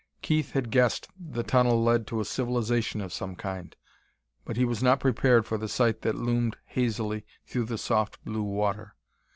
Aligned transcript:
Keith 0.23 0.53
had 0.53 0.71
guessed 0.71 1.09
the 1.15 1.43
tunnel 1.43 1.83
led 1.83 2.07
to 2.07 2.19
a 2.19 2.25
civilization 2.25 3.01
of 3.01 3.13
some 3.13 3.35
kind, 3.35 3.75
but 4.45 4.57
he 4.57 4.65
was 4.65 4.81
not 4.81 4.99
prepared 4.99 5.45
for 5.45 5.59
the 5.59 5.69
sight 5.69 6.01
that 6.01 6.15
loomed 6.15 6.57
hazily 6.65 7.23
through 7.45 7.65
the 7.65 7.77
soft 7.77 8.17
blue 8.25 8.41
water. 8.41 8.95